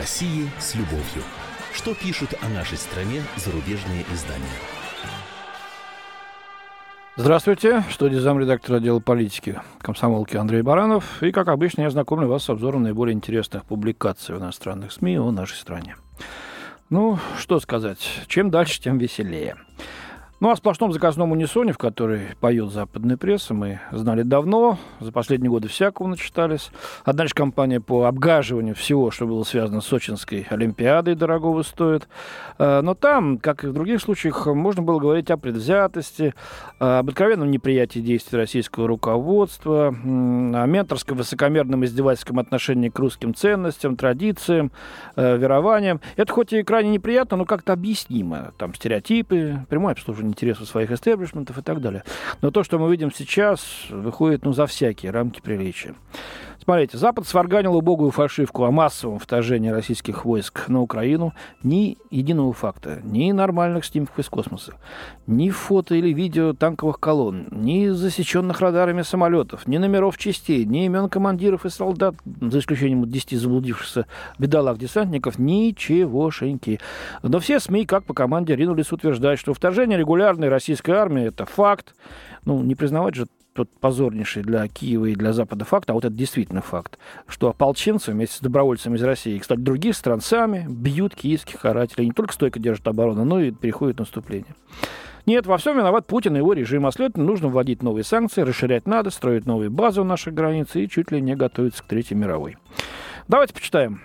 [0.00, 1.22] России с любовью.
[1.74, 4.46] Что пишут о нашей стране зарубежные издания?
[7.16, 11.22] Здравствуйте, в студии замредактора отдела политики комсомолки Андрей Баранов.
[11.22, 15.30] И, как обычно, я знакомлю вас с обзором наиболее интересных публикаций в иностранных СМИ о
[15.32, 15.96] нашей стране.
[16.88, 19.56] Ну, что сказать, чем дальше, тем веселее.
[20.42, 24.78] Ну, о сплошном заказном унисоне, в который поет западная пресса, мы знали давно.
[24.98, 26.70] За последние годы всякого начитались.
[27.04, 32.08] Одна лишь компания по обгаживанию всего, что было связано с Сочинской Олимпиадой, дорогого стоит.
[32.56, 36.32] А, но там, как и в других случаях, можно было говорить о предвзятости,
[36.78, 44.72] об откровенном неприятии действий российского руководства, о менторском высокомерном издевательском отношении к русским ценностям, традициям,
[45.16, 46.00] э, верованиям.
[46.16, 48.54] Это хоть и крайне неприятно, но как-то объяснимо.
[48.56, 52.04] Там стереотипы, прямое обслуживание интересов своих истеблишментов и так далее.
[52.40, 55.94] Но то, что мы видим сейчас, выходит ну, за всякие рамки приличия.
[56.62, 61.32] Смотрите, Запад сварганил убогую фальшивку о массовом вторжении российских войск на Украину.
[61.62, 64.74] Ни единого факта, ни нормальных снимков из космоса,
[65.26, 71.08] ни фото или видео танковых колонн, ни засеченных радарами самолетов, ни номеров частей, ни имен
[71.08, 74.06] командиров и солдат, за исключением 10 заблудившихся
[74.38, 76.78] бедолаг-десантников, ничегошеньки.
[77.22, 81.94] Но все СМИ, как по команде, ринулись утверждать, что вторжение регулярной российской армии– это факт.
[82.44, 86.14] Ну, не признавать же тот позорнейший для Киева и для Запада факт, а вот это
[86.14, 91.14] действительно факт, что ополченцы вместе с добровольцами из России и, кстати, других стран сами бьют
[91.14, 94.54] киевских карателей, не только стойко держат оборону, но и переходят в наступление.
[95.26, 96.86] Нет, во всем виноват Путин и его режим.
[96.86, 100.88] А следовательно, нужно вводить новые санкции, расширять надо, строить новые базы у наших границ и
[100.88, 102.56] чуть ли не готовиться к Третьей мировой.
[103.28, 104.00] Давайте почитаем.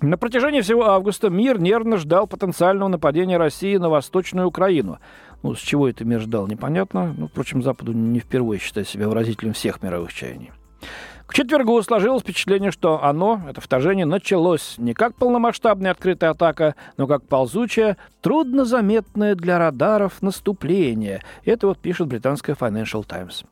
[0.00, 4.98] На протяжении всего августа мир нервно ждал потенциального нападения России на Восточную Украину.
[5.44, 7.14] Ну, с чего это мир ждал, непонятно.
[7.18, 10.52] Ну, впрочем, Западу не впервые считать себя выразителем всех мировых чаяний.
[11.26, 17.06] К четвергу сложилось впечатление, что оно, это вторжение, началось не как полномасштабная открытая атака, но
[17.06, 21.22] как ползучая, труднозаметное для радаров наступление.
[21.44, 23.44] Это вот пишет британская Financial Times.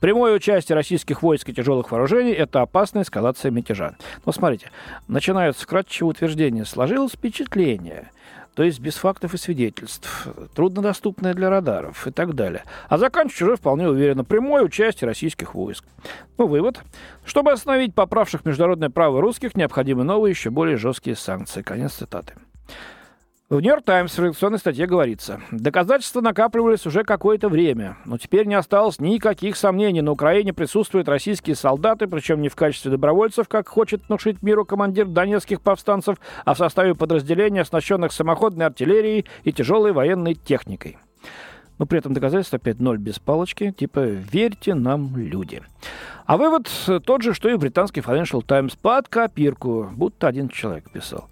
[0.00, 3.96] Прямое участие российских войск и тяжелых вооружений– это опасная эскалация мятежа.
[4.24, 4.70] Но смотрите,
[5.06, 6.64] начинается вкратчивое утверждение.
[6.64, 8.10] Сложилось впечатление,
[8.56, 12.64] то есть без фактов и свидетельств, труднодоступное для радаров и так далее.
[12.88, 15.84] А заканчивать уже вполне уверенно прямое участие российских войск.
[16.38, 16.80] Ну, вывод.
[17.26, 21.60] Чтобы остановить поправших международное право русских, необходимы новые, еще более жесткие санкции.
[21.60, 22.32] Конец цитаты.
[23.48, 28.56] В «Нью-Йорк Таймс» в редакционной статье говорится, доказательства накапливались уже какое-то время, но теперь не
[28.56, 30.02] осталось никаких сомнений.
[30.02, 35.06] На Украине присутствуют российские солдаты, причем не в качестве добровольцев, как хочет внушить миру командир
[35.06, 40.98] донецких повстанцев, а в составе подразделения, оснащенных самоходной артиллерией и тяжелой военной техникой.
[41.78, 45.62] Но при этом доказательств опять ноль без палочки, типа «верьте нам, люди».
[46.24, 46.68] А вывод
[47.04, 51.28] тот же, что и в британский Financial Times под копирку, будто один человек писал.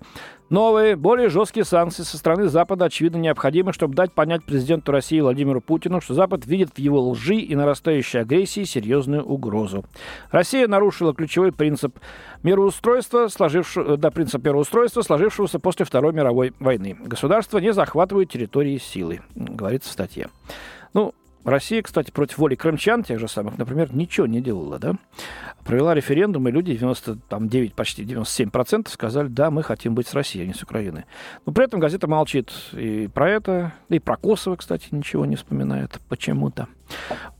[0.54, 5.60] Новые, более жесткие санкции со стороны Запада, очевидно, необходимы, чтобы дать понять президенту России Владимиру
[5.60, 9.84] Путину, что Запад видит в его лжи и нарастающей агрессии серьезную угрозу.
[10.30, 11.98] Россия нарушила ключевой принцип
[12.44, 16.96] мироустройства, сложившего, да, принцип мироустройства, сложившегося после Второй мировой войны.
[17.00, 20.28] Государство не захватывает территории силой, говорится в статье.
[20.92, 24.94] Ну, Россия, кстати, против воли крымчан, тех же самых, например, ничего не делала, да?
[25.64, 30.46] Провела референдум, и люди, 99, почти 97% сказали, да, мы хотим быть с Россией, а
[30.48, 31.04] не с Украиной.
[31.46, 36.00] Но при этом газета молчит и про это, и про Косово, кстати, ничего не вспоминает
[36.08, 36.68] почему-то.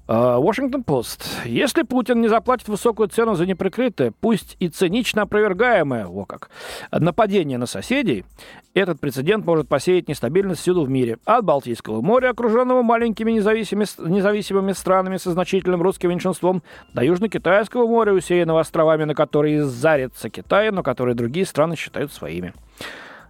[0.07, 1.23] Washington Post.
[1.47, 6.51] Если Путин не заплатит высокую цену за неприкрытое, пусть и цинично опровергаемое, о как,
[6.93, 8.27] нападение на соседей,
[8.75, 11.19] этот прецедент может посеять нестабильность всюду в мире.
[11.25, 16.63] От Балтийского моря, окруженного маленькими независимыми, независимыми странами со значительным русским меньшинством,
[16.93, 22.53] до Южно-Китайского моря, усеянного островами, на которые зарится Китай, но которые другие страны считают своими.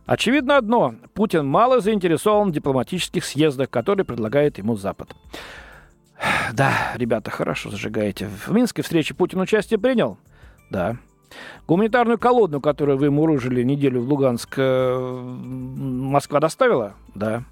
[0.07, 0.97] Очевидно одно.
[1.15, 5.15] Путин мало заинтересован в дипломатических съездах, которые предлагает ему Запад.
[6.53, 8.27] Да, ребята, хорошо зажигаете.
[8.27, 10.19] В Минской встрече Путин участие принял?
[10.71, 10.97] Да.
[11.67, 16.95] Гуманитарную колонну, которую вы мурыжили неделю в Луганск, э, Москва доставила?
[17.15, 17.45] Да.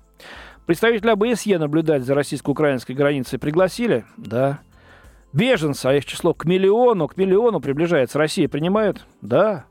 [0.67, 4.05] Представителя ОБСЕ наблюдать за российско-украинской границей пригласили?
[4.17, 4.61] Да.
[5.32, 8.19] Беженцы, а их число к миллиону, к миллиону приближается.
[8.19, 9.05] Россия принимают?
[9.23, 9.64] Да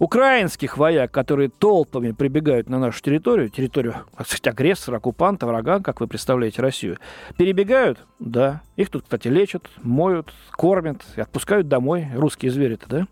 [0.00, 6.00] украинских вояк, которые толпами прибегают на нашу территорию, территорию, так сказать, агрессора, оккупанта, врага, как
[6.00, 6.98] вы представляете Россию,
[7.36, 8.62] перебегают, да.
[8.76, 13.06] Их тут, кстати, лечат, моют, кормят и отпускают домой, русские звери-то, да.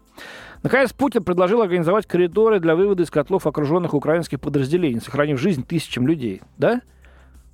[0.62, 6.08] Наконец, Путин предложил организовать коридоры для вывода из котлов окруженных украинских подразделений, сохранив жизнь тысячам
[6.08, 6.80] людей, да?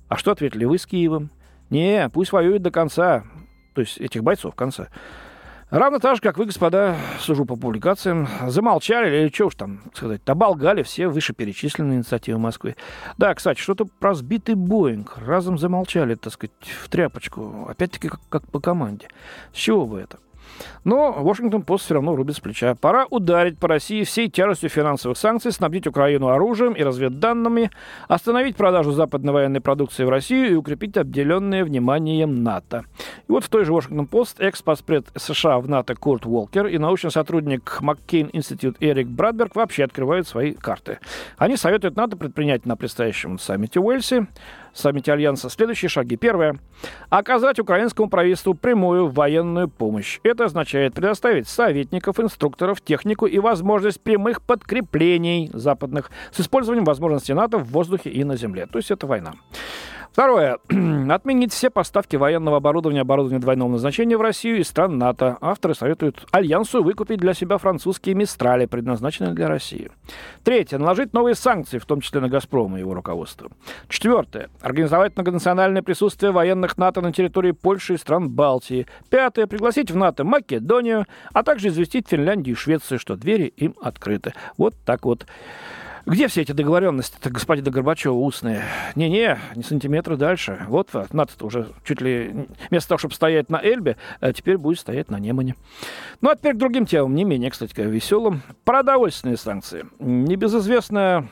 [0.07, 1.29] А что ответили вы с Киевом?
[1.69, 3.25] Не, пусть воюют до конца,
[3.73, 4.87] то есть этих бойцов конца.
[5.71, 10.21] Равно так же, как вы, господа, сужу по публикациям, замолчали, или что уж там сказать,
[10.27, 12.75] оболгали все вышеперечисленные инициативы Москвы.
[13.17, 15.17] Да, кстати, что-то про сбитый Боинг.
[15.17, 17.65] Разом замолчали, так сказать, в тряпочку.
[17.67, 19.07] Опять-таки, как, как по команде.
[19.53, 20.19] С чего бы это?
[20.83, 22.75] Но Вашингтон-Пост все равно рубит с плеча.
[22.75, 27.71] Пора ударить по России всей тяжестью финансовых санкций, снабдить Украину оружием и разведданными,
[28.07, 32.85] остановить продажу западной военной продукции в Россию и укрепить обделенное вниманием НАТО.
[33.27, 37.79] И вот в той же Вашингтон-Пост экс-поспред США в НАТО Курт Уолкер и научный сотрудник
[37.81, 40.99] Маккейн Институт Эрик Брадберг вообще открывают свои карты.
[41.37, 44.27] Они советуют НАТО предпринять на предстоящем саммите Уэльсе
[44.75, 46.17] саммите Альянса следующие шаги.
[46.17, 46.59] Первое.
[47.09, 50.19] Оказать украинскому правительству прямую военную помощь.
[50.23, 57.57] Это означает предоставить советников, инструкторов, технику и возможность прямых подкреплений западных с использованием возможностей НАТО
[57.57, 58.67] в воздухе и на земле.
[58.67, 59.33] То есть это война.
[60.15, 60.59] Второе.
[61.09, 65.37] Отменить все поставки военного оборудования, оборудования двойного назначения в Россию из стран НАТО.
[65.41, 69.91] Авторы советуют Альянсу выкупить для себя французские «Мистрали», предназначенные для России.
[70.45, 70.77] Третье.
[70.77, 73.51] Наложить новые санкции, в том числе на «Газпром» и его руководство.
[73.89, 74.49] Четвертое.
[74.61, 78.87] Организовать многонациональное присутствие военных НАТО на территории Польши и стран Балтии.
[79.09, 79.47] Пятое.
[79.47, 84.33] Пригласить в НАТО Македонию, а также известить Финляндию и Швецию, что двери им открыты.
[84.57, 85.25] Вот так вот.
[86.05, 88.63] Где все эти договоренности-то, господина Горбачева, устные?
[88.93, 90.63] Не-не, не сантиметры дальше.
[90.67, 95.09] Вот НАТО-то уже чуть ли вместо того, чтобы стоять на Эльбе, а теперь будет стоять
[95.09, 95.55] на Немане.
[96.21, 98.43] Ну, а теперь к другим темам, не менее, кстати, веселым.
[98.65, 99.87] Продовольственные санкции.
[99.97, 101.27] Небезызвестная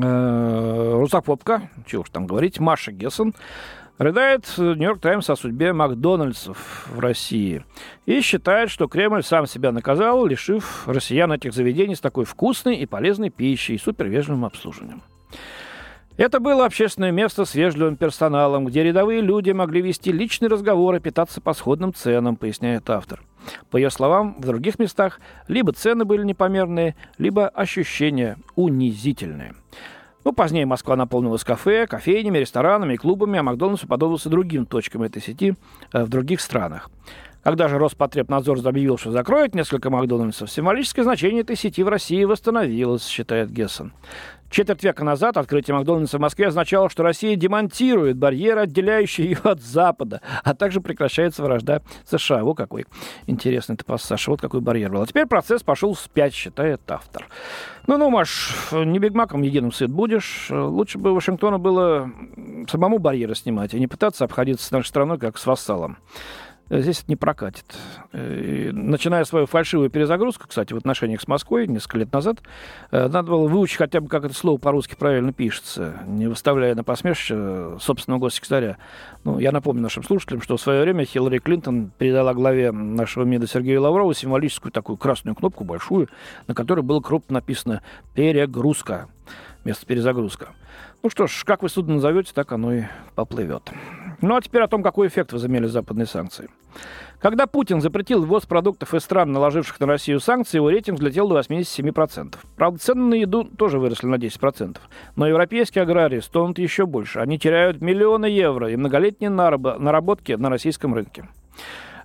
[0.00, 3.32] э, русофобка, чего уж там говорить, Маша Гессен,
[3.98, 7.64] Рыдает Нью-Йорк Таймс о судьбе Макдональдсов в России
[8.06, 12.86] и считает, что Кремль сам себя наказал, лишив россиян этих заведений с такой вкусной и
[12.86, 15.02] полезной пищей и супервежливым обслуживанием.
[16.16, 21.00] Это было общественное место с вежливым персоналом, где рядовые люди могли вести личный разговор и
[21.00, 23.20] питаться по сходным ценам, поясняет автор.
[23.70, 29.54] По ее словам, в других местах либо цены были непомерные, либо ощущения унизительные.
[30.24, 35.22] Ну, позднее Москва наполнилась кафе, кофейнями, ресторанами и клубами, а Макдональдс уподобился другим точкам этой
[35.22, 35.54] сети
[35.92, 36.90] э, в других странах.
[37.42, 43.06] Когда же Роспотребнадзор объявил, что закроет несколько Макдональдсов, символическое значение этой сети в России восстановилось,
[43.06, 43.92] считает Гессен.
[44.50, 49.60] Четверть века назад открытие Макдональдса в Москве означало, что Россия демонтирует барьеры, отделяющие ее от
[49.60, 52.42] Запада, а также прекращается вражда США.
[52.42, 52.86] Вот какой
[53.26, 54.26] интересный это пассаж.
[54.26, 55.02] Вот какой барьер был.
[55.02, 57.28] А теперь процесс пошел вспять, считает автор.
[57.86, 60.48] Ну, ну, Маш, не бигмаком единым сыт будешь.
[60.50, 62.10] Лучше бы Вашингтону было
[62.70, 65.98] самому барьеры снимать, а не пытаться обходиться с нашей страной как с вассалом.
[66.68, 67.64] Э, здесь это не прокатит.
[68.12, 72.38] Э, начиная свою фальшивую перезагрузку, кстати, в отношениях с Москвой несколько лет назад,
[72.90, 76.84] э, надо было выучить хотя бы, как это слово по-русски правильно пишется, не выставляя на
[76.84, 78.78] посмешище собственного госсекретаря.
[79.24, 83.46] Ну, я напомню нашим слушателям, что в свое время Хиллари Клинтон передала главе нашего МИДа
[83.46, 86.08] Сергею Лаврову символическую такую красную кнопку, большую,
[86.46, 87.82] на которой было крупно написано
[88.14, 89.08] «перегрузка»
[89.64, 90.48] вместо «перезагрузка».
[91.02, 92.82] Ну что ж, как вы судно назовете, так оно и
[93.14, 93.70] поплывет.
[94.20, 96.48] Ну а теперь о том, какой эффект возымели западные санкции.
[97.20, 101.38] Когда Путин запретил ввоз продуктов из стран, наложивших на Россию санкции, его рейтинг взлетел до
[101.38, 102.36] 87%.
[102.56, 104.78] Правда, цены на еду тоже выросли на 10%.
[105.16, 107.18] Но европейские аграрии стонут еще больше.
[107.18, 111.28] Они теряют миллионы евро и многолетние наработки на российском рынке.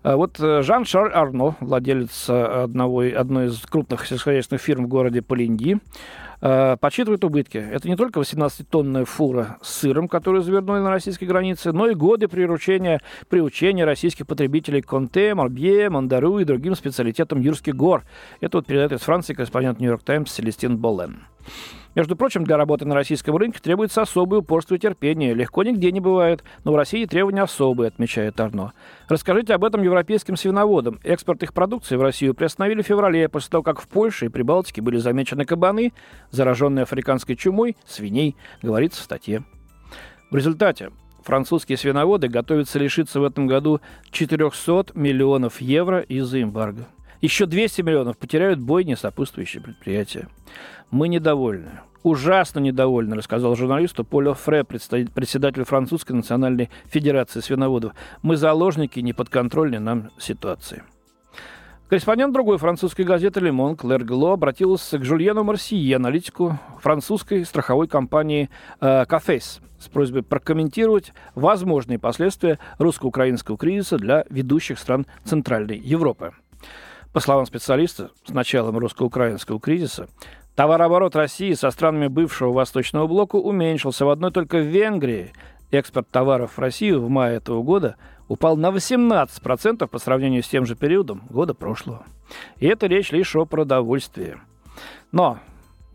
[0.03, 5.21] А вот э, Жан-Шарль Арно, владелец э, одного, одной из крупных сельскохозяйственных фирм в городе
[5.21, 5.79] Полиньи,
[6.41, 7.57] э, подсчитывает убытки.
[7.57, 12.27] Это не только 18-тонная фура с сыром, которую завернули на российской границе, но и годы
[12.27, 12.99] приручения,
[13.29, 18.03] приучения российских потребителей Конте, Морбье, Мандару и другим специалитетам Юрских гор.
[18.41, 21.21] Это вот передает из Франции корреспондент Нью-Йорк Таймс Селестин Болен.
[21.95, 25.33] Между прочим, для работы на российском рынке требуется особое упорство и терпение.
[25.33, 28.73] Легко нигде не бывает, но в России требования особые, отмечает Арно.
[29.07, 30.99] Расскажите об этом европейским свиноводам.
[31.03, 34.81] Экспорт их продукции в Россию приостановили в феврале, после того, как в Польше и Прибалтике
[34.81, 35.93] были замечены кабаны,
[36.31, 39.43] зараженные африканской чумой, свиней, говорится в статье.
[40.31, 40.89] В результате
[41.23, 46.87] французские свиноводы готовятся лишиться в этом году 400 миллионов евро из-за эмбарго.
[47.23, 50.27] Еще 200 миллионов потеряют бойни сопутствующие предприятия.
[50.91, 51.79] Мы недовольны.
[52.03, 57.93] Ужасно недовольны, рассказал журналисту Поль Фре, председатель Французской национальной федерации свиноводов.
[58.23, 60.83] Мы заложники неподконтрольной нам ситуации.
[61.87, 68.49] Корреспондент другой французской газеты «Лемон» Клэр Гло обратился к Жульену Марсие, аналитику французской страховой компании
[68.81, 76.33] э, с просьбой прокомментировать возможные последствия русско-украинского кризиса для ведущих стран Центральной Европы.
[77.13, 80.07] По словам специалиста, с началом русско-украинского кризиса
[80.55, 85.31] товарооборот России со странами бывшего Восточного блока уменьшился в одной только Венгрии
[85.69, 90.65] Экспорт товаров в Россию в мае этого года упал на 18% по сравнению с тем
[90.65, 92.05] же периодом года прошлого.
[92.57, 94.37] И это речь лишь о продовольствии.
[95.11, 95.39] Но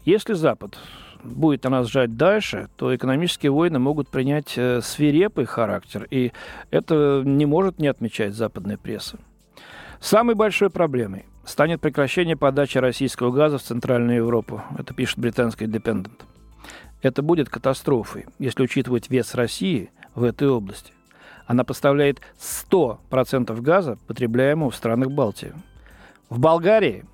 [0.05, 0.79] если Запад
[1.23, 6.33] будет на нас жать дальше, то экономические войны могут принять э, свирепый характер, и
[6.71, 9.19] это не может не отмечать западная пресса.
[10.01, 14.63] Самой большой проблемой станет прекращение подачи российского газа в Центральную Европу.
[14.79, 16.13] Это пишет британский Independent.
[17.03, 20.93] Это будет катастрофой, если учитывать вес России в этой области.
[21.47, 25.53] Она поставляет 100% газа, потребляемого в странах Балтии.
[26.29, 27.05] В Болгарии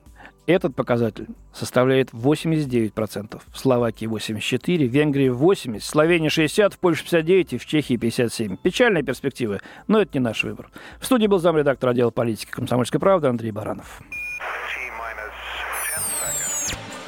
[0.47, 7.05] этот показатель составляет 89%, в Словакии 84%, в Венгрии 80%, в Словении 60%, в Польше
[7.05, 8.59] 59% и в Чехии 57%.
[8.63, 10.71] Печальная перспектива, но это не наш выбор.
[11.01, 14.01] В студии был замредактор отдела политики «Комсомольской правды» Андрей Баранов.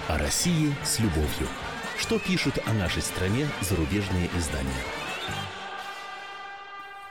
[0.09, 1.49] О России с любовью.
[1.99, 5.06] Что пишут о нашей стране зарубежные издания?